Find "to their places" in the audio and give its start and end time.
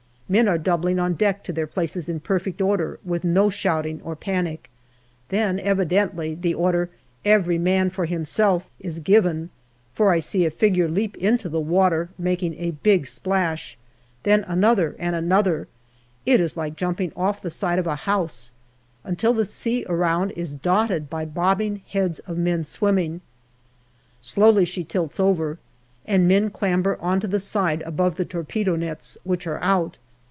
1.43-2.07